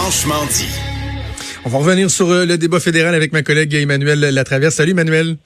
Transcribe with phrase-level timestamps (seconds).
[0.00, 0.68] Franchement dit.
[1.64, 4.76] On va revenir sur euh, le débat fédéral avec ma collègue Emmanuel Latraverse.
[4.76, 5.38] Salut Emmanuel.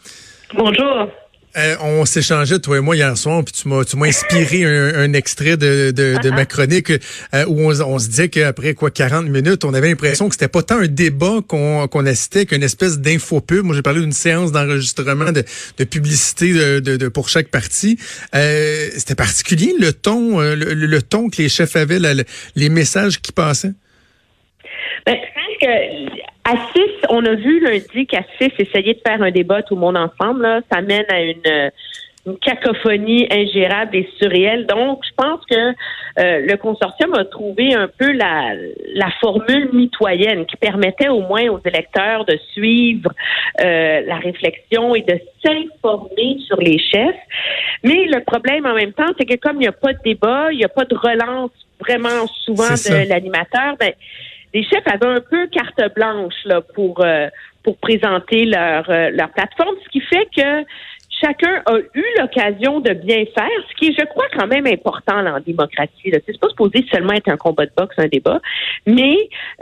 [0.54, 1.08] Bonjour.
[1.56, 5.15] Euh, on s'échangeait, toi et moi, hier soir, puis tu m'as, tu m'as inspiré un,
[5.15, 9.27] extrait de, de, de ma chronique euh, où on, on, se disait qu'après quoi 40
[9.27, 13.00] minutes, on avait l'impression que c'était pas tant un débat qu'on, qu'on assistait qu'une espèce
[13.00, 13.64] d'infopub.
[13.64, 15.45] Moi, j'ai parlé d'une séance d'enregistrement de,
[15.79, 17.98] de publicité de, de, pour chaque partie.
[18.34, 22.00] Euh, c'était particulier le ton, le, le, ton que les chefs avaient,
[22.55, 23.73] les messages qui passaient.
[25.07, 29.23] Ben, je pense que à 6, on a vu lundi qu'à 6, essayer de faire
[29.23, 31.70] un débat tout le monde ensemble, là, ça mène à une,
[32.27, 34.66] une cacophonie ingérable et surréelle.
[34.66, 38.55] Donc, je pense que euh, le consortium a trouvé un peu la,
[38.95, 43.10] la formule mitoyenne qui permettait au moins aux électeurs de suivre
[43.60, 47.16] euh, la réflexion et de s'informer sur les chefs.
[47.82, 50.52] Mais le problème en même temps, c'est que comme il n'y a pas de débat,
[50.52, 53.93] il n'y a pas de relance vraiment souvent de l'animateur, ben,
[54.55, 57.29] les chefs avaient un peu carte blanche là, pour, euh,
[57.62, 60.65] pour présenter leur, euh, leur plateforme, ce qui fait que
[61.21, 65.19] chacun a eu l'occasion de bien faire, ce qui est, je crois, quand même important
[65.19, 66.11] en démocratie.
[66.11, 66.19] Là.
[66.27, 68.41] C'est pas supposé seulement être un combat de boxe, un débat,
[68.87, 69.17] mais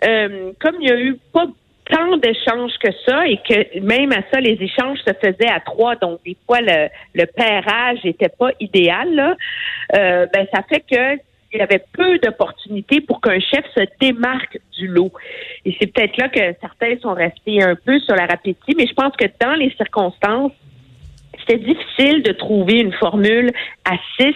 [0.06, 1.46] euh, comme il y a eu pas
[1.90, 5.96] tant d'échanges que ça et que même à ça, les échanges se faisaient à trois,
[5.96, 9.34] donc des fois le, le pairage n'était pas idéal, là,
[9.92, 11.20] ben ça fait que
[11.52, 15.12] il y avait peu d'opportunités pour qu'un chef se démarque du lot.
[15.64, 18.94] Et c'est peut-être là que certains sont restés un peu sur la rapidité, mais je
[18.94, 20.52] pense que dans les circonstances,
[21.40, 23.50] c'était difficile de trouver une formule
[23.84, 24.34] à 6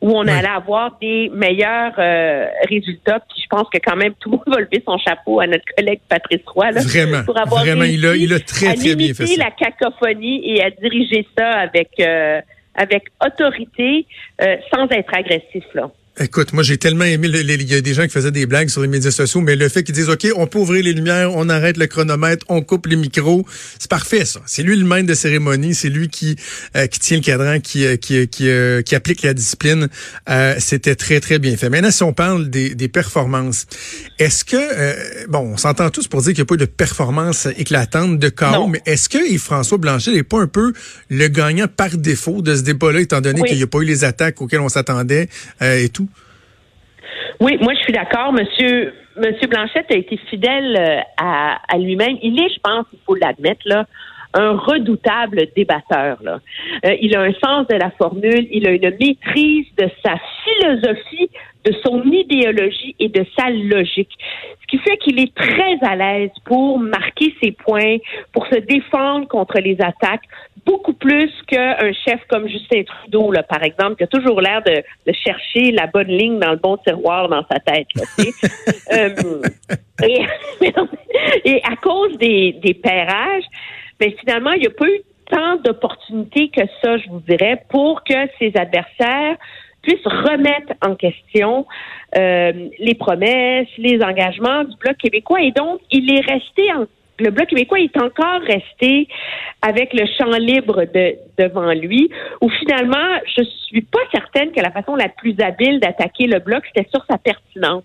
[0.00, 3.20] où on allait avoir des meilleurs euh, résultats.
[3.20, 5.64] Puis je pense que quand même tout le monde va lever son chapeau à notre
[5.76, 9.14] collègue Patrice Roy là, vraiment, pour avoir vraiment, il a, il a très très bien
[9.14, 12.40] fait la cacophonie et à diriger ça avec euh,
[12.74, 14.06] avec autorité
[14.42, 15.90] euh, sans être agressif là.
[16.20, 18.82] Écoute, moi j'ai tellement aimé, il y a des gens qui faisaient des blagues sur
[18.82, 21.48] les médias sociaux, mais le fait qu'ils disent, OK, on peut ouvrir les lumières, on
[21.48, 23.46] arrête le chronomètre, on coupe les micros,
[23.78, 24.40] c'est parfait ça.
[24.44, 26.36] C'est lui le maître de cérémonie, c'est lui qui
[26.76, 29.88] euh, qui tient le cadran, qui euh, qui qui, euh, qui, applique la discipline.
[30.58, 31.70] C'était très très bien fait.
[31.70, 33.64] Maintenant, si on parle des, des performances,
[34.18, 37.48] est-ce que bon, on s'entend tous pour dire qu'il n'y a pas eu de performance
[37.56, 40.74] éclatante de chaos, mais est-ce que Yves-François Blanchet n'est pas un peu
[41.08, 44.04] le gagnant par défaut de ce débat-là, étant donné qu'il n'y a pas eu les
[44.04, 45.30] attaques auxquelles on s'attendait
[45.62, 46.01] et tout?
[47.40, 48.32] Oui, moi je suis d'accord.
[48.32, 52.16] Monsieur Monsieur Blanchette a été fidèle euh, à, à lui-même.
[52.22, 53.86] Il est, je pense, il faut l'admettre là,
[54.34, 56.18] un redoutable débatteur.
[56.22, 56.40] Là.
[56.86, 61.30] Euh, il a un sens de la formule, il a une maîtrise de sa philosophie,
[61.64, 64.10] de son idéologie et de sa logique.
[64.62, 67.98] Ce qui fait qu'il est très à l'aise pour marquer ses points,
[68.32, 70.24] pour se défendre contre les attaques,
[70.64, 74.82] beaucoup plus qu'un chef comme Justin Trudeau, là, par exemple, qui a toujours l'air de,
[75.06, 77.88] de, chercher la bonne ligne dans le bon tiroir dans sa tête.
[77.94, 78.02] Là,
[78.92, 79.42] euh,
[80.02, 80.22] et,
[81.44, 83.44] et, à cause des, des pairages,
[84.02, 88.02] mais finalement, il n'y a pas eu tant d'opportunités que ça, je vous dirais, pour
[88.02, 89.36] que ses adversaires
[89.80, 91.66] puissent remettre en question
[92.18, 95.40] euh, les promesses, les engagements du Bloc québécois.
[95.42, 96.86] Et donc, il est resté en
[97.18, 99.06] le Bloc québécois est encore resté
[99.60, 102.10] avec le champ libre de, devant lui,
[102.40, 106.64] où finalement, je suis pas certaine que la façon la plus habile d'attaquer le Bloc,
[106.66, 107.84] c'était sur sa pertinence.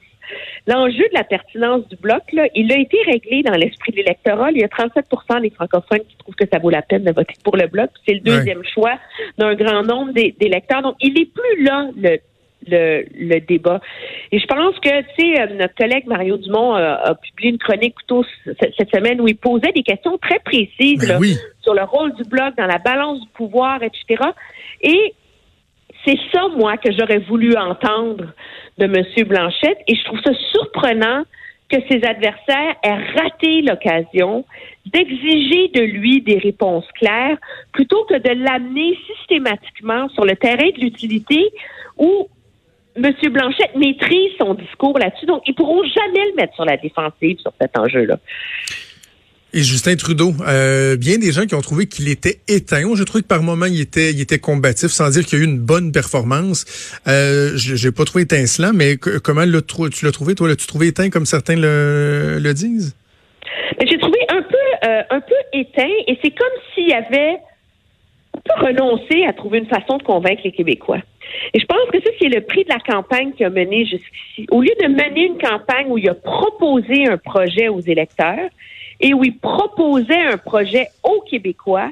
[0.68, 4.52] L'enjeu de la pertinence du bloc, là, il a été réglé dans l'esprit de l'électorat.
[4.52, 7.36] Il y a 37% des francophones qui trouvent que ça vaut la peine de voter
[7.44, 7.90] pour le bloc.
[8.06, 8.98] C'est le deuxième choix
[9.38, 10.82] d'un grand nombre d'électeurs.
[10.82, 12.18] Donc, il n'est plus là, le,
[12.68, 13.80] le, le, débat.
[14.32, 17.96] Et je pense que, tu sais, euh, notre collègue Mario Dumont a, publié une chronique
[17.96, 21.22] plutôt cette semaine où il posait des questions très précises ben
[21.62, 24.24] sur le rôle du bloc dans la balance du pouvoir, etc.
[24.82, 25.14] Et
[26.08, 28.26] c'est ça, moi, que j'aurais voulu entendre
[28.78, 29.28] de M.
[29.28, 29.80] Blanchette.
[29.88, 31.24] Et je trouve ça surprenant
[31.70, 34.46] que ses adversaires aient raté l'occasion
[34.86, 37.38] d'exiger de lui des réponses claires
[37.74, 41.52] plutôt que de l'amener systématiquement sur le terrain de l'utilité
[41.98, 42.30] où
[42.96, 43.14] M.
[43.30, 45.26] Blanchette maîtrise son discours là-dessus.
[45.26, 48.18] Donc, ils pourront jamais le mettre sur la défensive sur cet enjeu-là.
[49.54, 52.84] Et Justin Trudeau, euh, bien des gens qui ont trouvé qu'il était éteint.
[52.96, 55.46] Je trouve que par moment il était, il était combatif, sans dire qu'il y a
[55.46, 56.66] eu une bonne performance.
[57.08, 59.46] Euh, j'ai pas trouvé étincelant, mais comment
[59.90, 60.50] tu l'as trouvé toi?
[60.50, 62.94] L'as-tu trouvé éteint comme certains le, disent?
[63.80, 67.38] J'ai trouvé un peu, euh, un peu éteint, et c'est comme s'il avait
[68.36, 71.02] un peu renoncé à trouver une façon de convaincre les Québécois.
[71.54, 74.46] Et je pense que ça, c'est le prix de la campagne qu'il a mené jusqu'ici.
[74.52, 78.50] Au lieu de mener une campagne où il a proposé un projet aux électeurs,
[79.00, 81.92] et où il proposait un projet aux Québécois,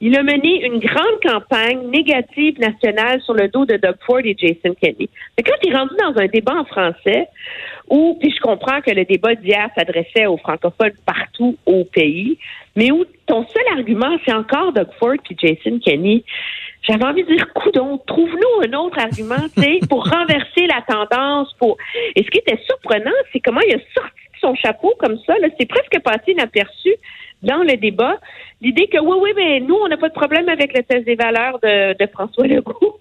[0.00, 4.36] il a mené une grande campagne négative nationale sur le dos de Doug Ford et
[4.38, 5.08] Jason Kenney.
[5.36, 7.28] Mais quand il est rendu dans un débat en français,
[7.88, 12.38] où, puis je comprends que le débat d'hier s'adressait aux francophones partout au pays,
[12.74, 16.24] mais où ton seul argument, c'est encore Doug Ford et Jason Kenney,
[16.82, 21.52] j'avais envie de dire, coudon, trouve-nous un autre argument, tu sais, pour renverser la tendance.
[21.54, 21.76] Pour...
[22.14, 24.15] Et ce qui était surprenant, c'est comment il a sorti
[24.46, 25.34] son chapeau comme ça.
[25.58, 26.94] C'est presque passé inaperçu
[27.42, 28.18] dans le débat.
[28.60, 31.16] L'idée que oui, oui, mais nous, on n'a pas de problème avec le test des
[31.16, 32.98] valeurs de, de François Legault.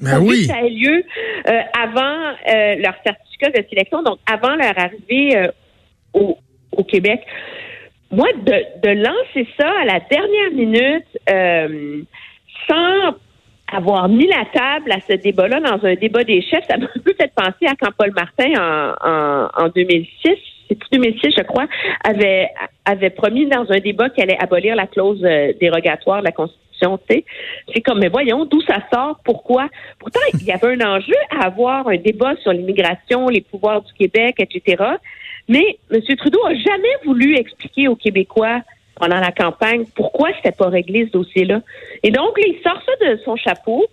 [0.00, 0.44] Ben oui.
[0.44, 1.04] Ça a lieu
[1.48, 5.48] euh, avant euh, leur certificat de sélection, donc avant leur arrivée euh,
[6.12, 6.38] au,
[6.72, 7.20] au, Québec.
[8.10, 11.06] Moi, de, de, lancer ça à la dernière minute,
[12.68, 13.14] sans
[13.74, 17.14] avoir mis la table à ce débat-là dans un débat des chefs, ça m'a peut
[17.18, 20.38] fait penser à quand Paul Martin en, en, en 2006
[20.68, 21.66] c'est 2006, je crois,
[22.04, 22.48] avait,
[22.84, 26.98] avait promis dans un débat qu'elle allait abolir la clause euh, dérogatoire de la Constitution.
[27.08, 29.68] C'est comme, mais voyons, d'où ça sort, pourquoi?
[29.98, 33.92] Pourtant, il y avait un enjeu à avoir un débat sur l'immigration, les pouvoirs du
[33.94, 34.82] Québec, etc.
[35.48, 36.00] Mais M.
[36.16, 38.60] Trudeau a jamais voulu expliquer aux Québécois
[38.96, 41.60] pendant la campagne pourquoi c'était pas réglé ce dossier-là?
[42.02, 43.84] Et donc, il sort ça de son chapeau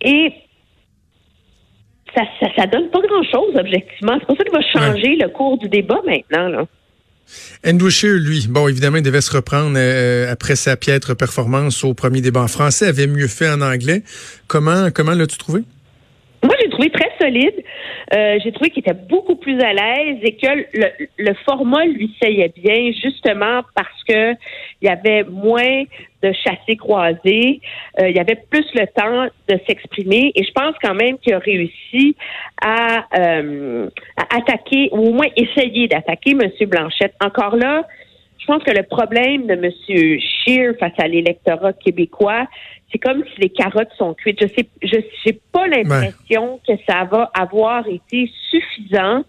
[0.00, 0.32] et
[2.14, 2.22] ça,
[2.56, 4.16] ça, donne pas grand-chose, objectivement.
[4.18, 6.48] C'est pour ça qu'il va changer le cours du débat maintenant.
[6.48, 6.66] Là.
[7.66, 11.94] Andrew Scheer, lui, bon, évidemment, il devait se reprendre euh, après sa piètre performance au
[11.94, 14.02] premier débat en français, avait mieux fait en anglais.
[14.48, 15.62] Comment, comment l'as-tu trouvé?
[16.42, 17.64] Moi, j'ai trouvé très solide.
[18.14, 22.14] Euh, j'ai trouvé qu'il était beaucoup plus à l'aise et que le, le format lui
[22.20, 24.32] saillait bien, justement parce que
[24.80, 25.84] il y avait moins
[26.22, 27.60] de chasser croisés,
[28.00, 31.34] euh, il y avait plus le temps de s'exprimer et je pense quand même qu'il
[31.34, 32.16] a réussi
[32.62, 36.50] à, euh, à attaquer ou au moins essayer d'attaquer M.
[36.68, 37.14] Blanchette.
[37.24, 37.82] Encore là,
[38.42, 39.70] je pense que le problème de M.
[40.20, 42.48] Scheer face à l'électorat québécois,
[42.90, 44.38] c'est comme si les carottes sont cuites.
[44.42, 49.22] Je sais, je n'ai pas l'impression que ça va avoir été suffisant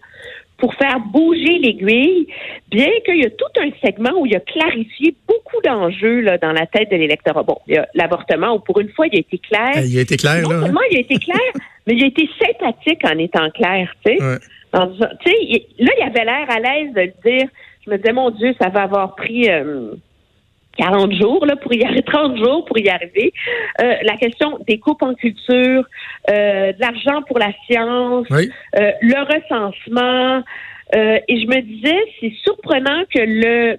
[0.56, 2.26] pour faire bouger l'aiguille,
[2.70, 6.52] bien qu'il y a tout un segment où il a clarifié beaucoup d'enjeux là, dans
[6.52, 7.42] la tête de l'électorat.
[7.42, 9.72] Bon, il y a l'avortement où pour une fois il a été clair.
[9.76, 10.60] Eh, il a été clair, non là.
[10.62, 11.38] seulement il a été clair,
[11.86, 14.22] mais il a été sympathique en étant clair, tu sais.
[14.22, 14.38] Ouais.
[14.72, 17.48] là, il avait l'air à l'aise de le dire.
[17.84, 19.50] Je me disais, mon Dieu, ça va avoir pris...
[19.50, 19.94] Euh,
[20.76, 23.32] 40 jours là, pour y arriver, 30 jours pour y arriver.
[23.80, 25.84] Euh, la question des coupes en culture,
[26.30, 28.50] euh, de l'argent pour la science, oui.
[28.76, 30.42] euh, le recensement.
[30.92, 33.76] Et je me disais, c'est surprenant que le,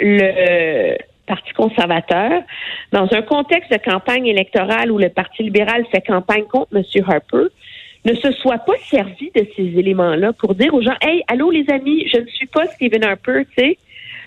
[0.00, 0.96] le
[1.26, 2.42] Parti conservateur,
[2.90, 6.84] dans un contexte de campagne électorale où le Parti libéral fait campagne contre M.
[7.06, 7.48] Harper,
[8.04, 11.68] ne se soit pas servi de ces éléments-là pour dire aux gens, hey, allô les
[11.70, 13.78] amis, je ne suis pas Stephen Harper, tu sais.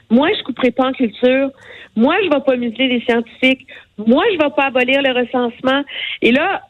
[0.10, 1.50] Moi, je couperai pas en culture.
[1.96, 3.66] Moi, je vais pas museler les scientifiques.
[3.98, 5.84] Moi, je vais pas abolir le recensement.
[6.22, 6.62] Et là,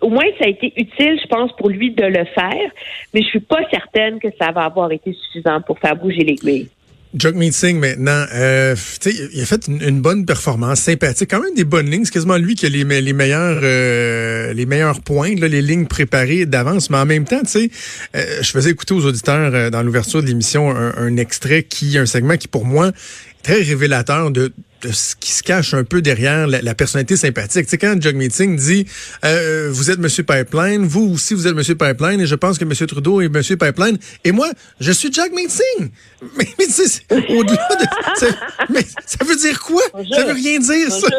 [0.00, 2.70] au moins, ça a été utile, je pense, pour lui de le faire,
[3.14, 6.68] mais je suis pas certaine que ça va avoir été suffisant pour faire bouger l'aiguille.
[7.16, 8.76] Jagmeet Singh maintenant, euh,
[9.06, 12.04] il a fait une, bonne performance, sympathique, quand même des bonnes lignes.
[12.04, 15.86] C'est quasiment lui qui a les, les meilleurs euh, les meilleurs points, là, les lignes
[15.86, 16.90] préparées d'avance.
[16.90, 17.70] Mais en même temps, tu
[18.14, 21.96] euh, je faisais écouter aux auditeurs euh, dans l'ouverture de l'émission un, un, extrait qui,
[21.96, 24.52] un segment qui pour moi est très révélateur de
[24.86, 27.64] de ce qui se cache un peu derrière la, la personnalité sympathique.
[27.64, 28.86] Tu sais, quand Jug Meeting dit
[29.24, 32.64] euh, vous êtes Monsieur Pipeline, vous aussi vous êtes Monsieur Pipeline, et je pense que
[32.64, 34.48] Monsieur Trudeau est Monsieur Pipeline, et moi
[34.80, 35.90] je suis Jug Meeting.
[36.38, 36.66] Mais, mais
[37.36, 38.26] au-delà de ça,
[38.70, 39.82] mais ça veut dire quoi?
[39.92, 40.14] Bonjour.
[40.14, 41.08] Ça veut rien dire Bonjour.
[41.08, 41.16] ça.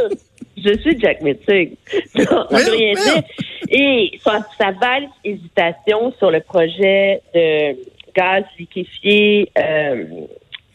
[0.58, 1.76] Je suis Jack Meeting.
[2.16, 3.24] Ça veut rien dire.
[3.70, 7.76] Et sa, sa valse hésitation sur le projet de
[8.16, 9.52] gaz liquéfié.
[9.58, 10.04] Euh,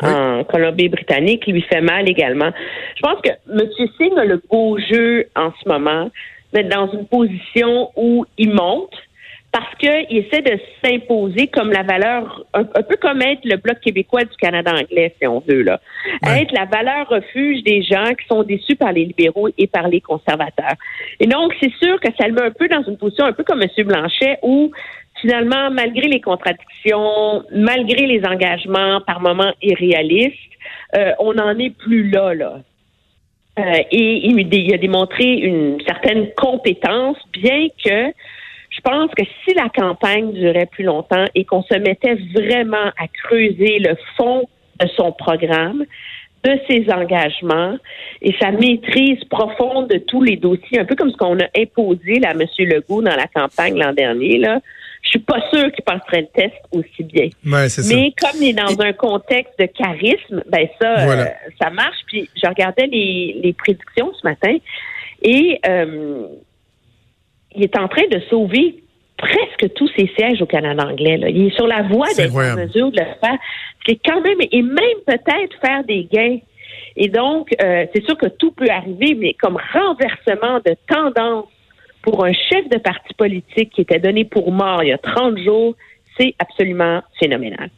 [0.02, 2.50] en Colombie-Britannique lui fait mal également.
[2.96, 3.68] Je pense que M.
[3.98, 6.10] Singh a le beau jeu en ce moment,
[6.52, 8.94] d'être dans une position où il monte
[9.52, 13.80] parce qu'il essaie de s'imposer comme la valeur, un, un, peu comme être le bloc
[13.80, 15.78] québécois du Canada anglais, si on veut, là.
[16.22, 16.42] Ouais.
[16.42, 20.00] Être la valeur refuge des gens qui sont déçus par les libéraux et par les
[20.00, 20.76] conservateurs.
[21.20, 23.44] Et donc, c'est sûr que ça le met un peu dans une position un peu
[23.44, 23.68] comme M.
[23.86, 24.72] Blanchet où
[25.22, 30.36] finalement, malgré les contradictions, malgré les engagements par moments irréalistes,
[30.96, 32.60] euh, on n'en est plus là, là.
[33.58, 38.12] Euh, et il, a démontré une certaine compétence, bien que
[38.70, 43.06] je pense que si la campagne durait plus longtemps et qu'on se mettait vraiment à
[43.24, 44.48] creuser le fond
[44.80, 45.84] de son programme,
[46.44, 47.76] de ses engagements
[48.22, 52.18] et sa maîtrise profonde de tous les dossiers, un peu comme ce qu'on a imposé
[52.20, 52.46] là, à M.
[52.58, 54.60] Legault dans la campagne l'an dernier, là,
[55.02, 57.28] je suis pas sûre qu'il passerait le test aussi bien.
[57.44, 61.24] Ouais, Mais comme il est dans un contexte de charisme, ben ça, euh,
[61.60, 61.98] ça marche.
[62.06, 64.56] Puis je regardais les, les prédictions ce matin
[65.22, 66.26] et euh,
[67.54, 68.82] il est en train de sauver
[69.18, 71.16] presque tous ses sièges au Canada anglais.
[71.16, 71.28] Là.
[71.28, 73.38] Il est sur la voie d'être en mesure de le faire.
[73.86, 76.38] C'est quand même, et même peut-être faire des gains.
[76.96, 81.46] Et donc, euh, c'est sûr que tout peut arriver, mais comme renversement de tendance
[82.02, 85.38] pour un chef de parti politique qui était donné pour mort il y a 30
[85.38, 85.74] jours,
[86.18, 87.70] c'est absolument phénoménal.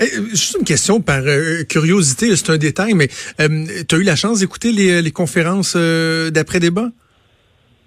[0.00, 3.08] Eh, juste une question par euh, curiosité, c'est un détail, mais
[3.40, 6.88] euh, tu as eu la chance d'écouter les, les conférences d'après-débat?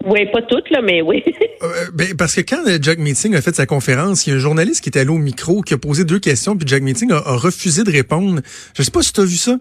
[0.05, 1.23] Oui, pas toutes, là, mais oui.
[1.93, 4.83] ben, parce que quand Jack Meeting a fait sa conférence, il y a un journaliste
[4.83, 7.35] qui était allé au micro, qui a posé deux questions, puis Jack Meeting a, a
[7.35, 8.41] refusé de répondre.
[8.77, 9.57] Je sais pas si tu as vu ça.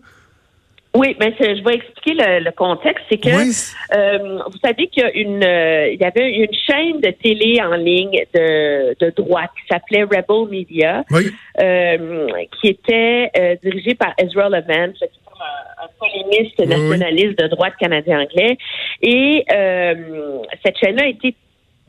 [0.94, 3.04] Oui, ben je vais expliquer le, contexte.
[3.10, 7.00] C'est que euh, vous savez qu'il y a une, euh, il y avait une chaîne
[7.00, 11.04] de télé en ligne de, de droite qui s'appelait Rebel Media,
[11.60, 12.28] euh,
[12.60, 18.56] qui était dirigée par Ezra Levant, un, un polémiste nationaliste de droite canadien-anglais.
[19.02, 19.44] Et
[20.64, 21.34] cette chaîne-là a été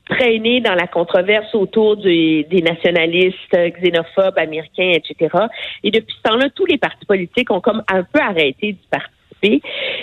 [0.09, 5.35] traînée dans la controverse autour des, des nationalistes xénophobes américains, etc.
[5.83, 9.61] Et depuis ce temps-là, tous les partis politiques ont comme un peu arrêté d'y participer.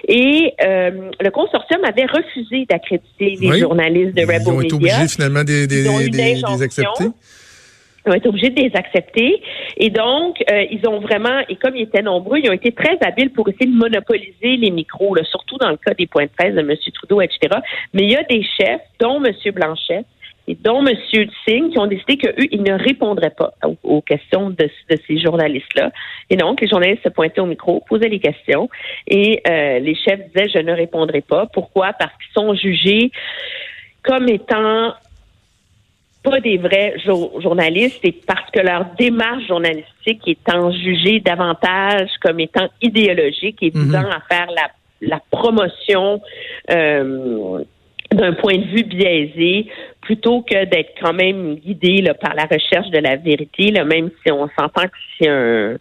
[0.09, 4.53] Et euh, le consortium avait refusé d'accréditer les journalistes de Rebel Media.
[4.53, 7.05] Ils ont été obligés finalement des, des, des accepter?
[8.07, 9.43] Ils ont été obligés de les accepter.
[9.77, 12.99] Et donc, euh, ils ont vraiment, et comme ils étaient nombreux, ils ont été très
[13.01, 16.31] habiles pour essayer de monopoliser les micros, là, surtout dans le cas des points de
[16.37, 16.75] presse de M.
[16.95, 17.61] Trudeau, etc.
[17.93, 19.33] Mais il y a des chefs, dont M.
[19.53, 20.05] Blanchet,
[20.49, 20.97] et dont M.
[21.47, 23.55] Singh, qui ont décidé qu'eux, ils ne répondraient pas
[23.85, 24.69] aux, questions de,
[25.07, 25.93] ces journalistes-là.
[26.31, 28.69] Et donc, les journalistes se pointaient au micro, posaient les questions,
[29.07, 31.47] et euh, les chefs disaient, je ne répondrai pas.
[31.47, 31.93] Pourquoi?
[31.93, 33.13] Parce qu'ils sont jugés
[34.03, 34.95] comme étant
[36.23, 42.69] pas des vrais journalistes et parce que leur démarche journalistique étant jugée davantage comme étant
[42.81, 44.11] idéologique et visant mhm.
[44.11, 46.21] à faire la, la promotion
[46.71, 47.65] euh,
[48.13, 49.67] d'un point de vue biaisé
[50.01, 54.11] plutôt que d'être quand même guidé là, par la recherche de la vérité, là, même
[54.25, 55.77] si on s'entend que c'est un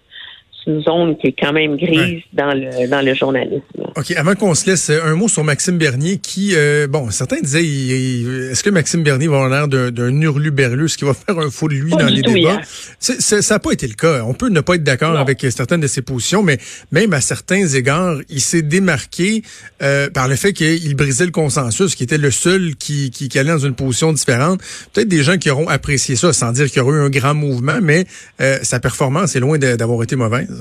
[0.67, 3.61] une zone qui est quand même grise dans le dans le journalisme.
[3.97, 7.63] OK, avant qu'on se laisse, un mot sur Maxime Bernier qui, euh, bon, certains disaient,
[7.63, 11.67] est-ce que Maxime Bernier va avoir l'air d'un hurluberlu, ce qui va faire un faux
[11.67, 12.61] de lui dans les débats?
[12.99, 14.23] ça n'a pas été le cas.
[14.25, 16.57] On peut ne pas être d'accord avec certaines de ses positions, mais
[16.91, 19.43] même à certains égards, il s'est démarqué
[19.81, 23.39] euh, par le fait qu'il brisait le consensus, qui était le seul qui, qui, qui,
[23.39, 24.61] allait dans une position différente.
[24.93, 27.33] Peut-être des gens qui auront apprécié ça, sans dire qu'il y aura eu un grand
[27.33, 28.05] mouvement, mais
[28.39, 30.60] euh, sa performance est loin d'avoir été mauvaise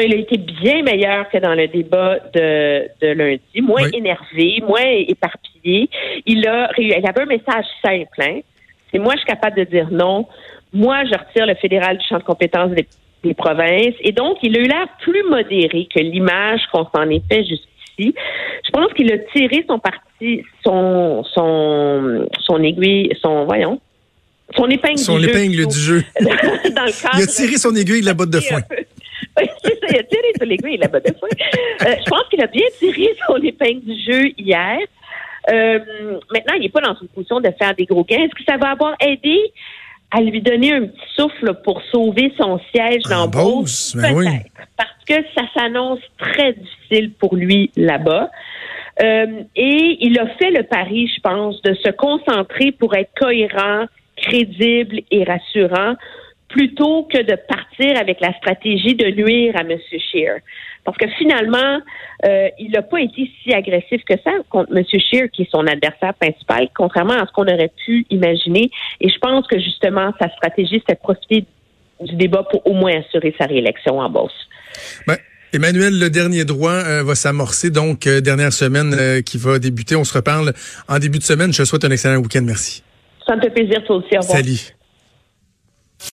[0.00, 4.82] il a été bien meilleur que dans le débat de, de lundi, moins énervé, moins
[4.82, 5.88] éparpillé.
[6.26, 8.20] Il a il avait un message simple.
[8.20, 8.40] Hein?
[8.90, 10.26] C'est moi, je suis capable de dire non.
[10.72, 12.86] Moi, je retire le fédéral du champ de compétences des,
[13.34, 13.94] provinces.
[14.02, 18.14] Et donc, il a eu l'air plus modéré que l'image qu'on s'en est fait jusqu'ici.
[18.64, 23.80] Je pense qu'il a tiré son parti, son, son, son aiguille, son, voyons,
[24.54, 25.66] son épingle son du épingle jeu.
[25.66, 26.04] du jeu.
[26.20, 28.60] dans le cadre, il a tiré son aiguille de la botte de foin.
[29.66, 31.28] Oui, ça, il a tiré sur l'aiguille la botte de foin.
[31.32, 34.78] Euh, je pense qu'il a bien tiré son épingle du jeu hier.
[35.50, 35.78] Euh,
[36.32, 38.24] maintenant, il n'est pas dans une position de faire des gros gains.
[38.24, 39.38] Est-ce que ça va avoir aidé
[40.10, 43.94] à lui donner un petit souffle pour sauver son siège dans Beauce?
[43.94, 44.46] Peut-être.
[44.76, 48.30] Parce que ça s'annonce très difficile pour lui là-bas.
[49.02, 53.86] Euh, et il a fait le pari, je pense, de se concentrer pour être cohérent,
[54.16, 55.94] crédible et rassurant
[56.48, 59.78] plutôt que de partir avec la stratégie de nuire à M.
[59.90, 60.40] Scheer.
[60.84, 61.80] Parce que finalement,
[62.24, 64.84] euh, il n'a pas été si agressif que ça contre M.
[64.84, 68.70] Scheer, qui est son adversaire principal, contrairement à ce qu'on aurait pu imaginer.
[69.00, 71.44] Et je pense que justement, sa stratégie, c'est de profiter
[72.00, 74.34] du débat pour au moins assurer sa réélection en bourse.
[75.08, 75.16] Ben,
[75.52, 79.96] Emmanuel, le dernier droit euh, va s'amorcer, donc euh, dernière semaine qui va débuter.
[79.96, 80.52] On se reparle
[80.88, 81.52] en début de semaine.
[81.52, 82.42] Je te souhaite un excellent week-end.
[82.44, 82.84] Merci.
[83.26, 84.16] Ça me fait plaisir, toi aussi.
[84.16, 84.38] Au revoir.
[84.38, 84.75] Salut.